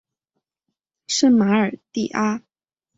[1.05, 2.41] 圣马尔蒂阿。